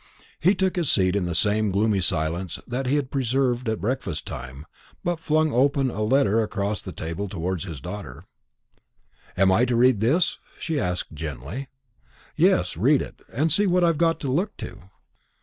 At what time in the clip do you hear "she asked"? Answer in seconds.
10.57-11.13